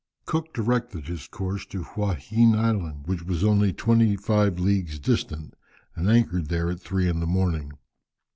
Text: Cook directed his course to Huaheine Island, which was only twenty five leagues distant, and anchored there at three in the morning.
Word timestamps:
Cook 0.25 0.51
directed 0.51 1.07
his 1.07 1.27
course 1.27 1.63
to 1.67 1.83
Huaheine 1.83 2.55
Island, 2.55 3.05
which 3.05 3.21
was 3.21 3.43
only 3.43 3.71
twenty 3.71 4.15
five 4.15 4.57
leagues 4.59 4.97
distant, 4.97 5.53
and 5.95 6.09
anchored 6.09 6.49
there 6.49 6.71
at 6.71 6.79
three 6.81 7.07
in 7.07 7.19
the 7.19 7.27
morning. 7.27 7.73